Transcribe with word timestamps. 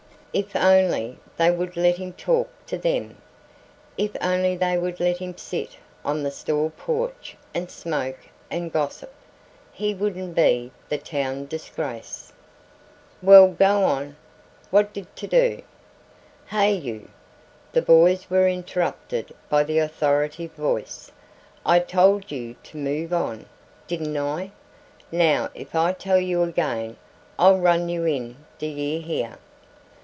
If 0.33 0.55
only 0.55 1.17
they 1.35 1.51
would 1.51 1.75
let 1.75 1.97
him 1.97 2.13
talk 2.13 2.47
to 2.67 2.77
them. 2.77 3.17
If 3.97 4.11
only 4.21 4.55
they 4.55 4.77
would 4.77 5.01
let 5.01 5.17
him 5.17 5.35
sit 5.35 5.75
on 6.05 6.23
the 6.23 6.31
store 6.31 6.69
porch 6.69 7.35
and 7.53 7.69
smoke 7.69 8.17
and 8.49 8.71
gossip. 8.71 9.11
He 9.73 9.93
wouldn't 9.93 10.33
be 10.33 10.71
the 10.87 10.99
town 10.99 11.47
disgrace 11.47 12.31
"Well 13.21 13.49
go 13.49 13.83
on 13.83 14.15
what'd't 14.69 15.13
do?" 15.17 15.61
"Hey 16.47 16.75
you!" 16.77 17.09
the 17.73 17.81
boys 17.81 18.29
were 18.29 18.47
interrupted 18.47 19.35
by 19.49 19.63
the 19.65 19.79
authoritative 19.79 20.53
voice 20.53 21.11
"I 21.65 21.79
told 21.79 22.31
you 22.31 22.53
to 22.63 22.77
move 22.77 23.11
on, 23.11 23.47
didn't 23.85 24.15
I 24.15 24.51
now 25.11 25.49
if 25.53 25.75
I 25.75 25.91
tell 25.91 26.21
you 26.21 26.43
again 26.43 26.95
I'll 27.37 27.59
run 27.59 27.89
you 27.89 28.05
in. 28.05 28.37
D'yer 28.59 29.01
hear? 29.01 29.37